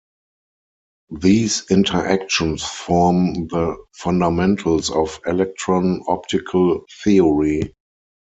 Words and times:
These 1.11 1.69
interactions 1.69 2.63
form 2.63 3.45
the 3.49 3.77
fundamentals 3.93 4.89
of 4.89 5.19
electron 5.27 6.01
optical 6.07 6.85
theory. 7.03 7.75